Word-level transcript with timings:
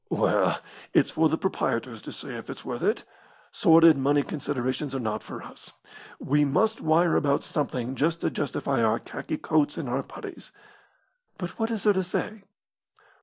"Well, 0.09 0.59
it's 0.95 1.11
for 1.11 1.29
the 1.29 1.37
proprietors 1.37 2.01
to 2.01 2.11
say 2.11 2.33
if 2.35 2.49
it's 2.49 2.65
worth 2.65 2.81
it. 2.81 3.03
Sordid 3.51 3.99
money 3.99 4.23
considerations 4.23 4.95
are 4.95 4.99
not 4.99 5.21
for 5.21 5.43
us. 5.43 5.73
We 6.17 6.43
must 6.43 6.81
wire 6.81 7.15
about 7.15 7.43
something 7.43 7.93
just 7.93 8.21
to 8.21 8.31
justify 8.31 8.81
our 8.81 8.97
khaki 8.97 9.37
coats 9.37 9.77
and 9.77 9.87
our 9.87 10.01
putties." 10.01 10.51
"But 11.37 11.51
what 11.59 11.69
is 11.69 11.83
there 11.83 11.93
to 11.93 12.03
say?" 12.03 12.41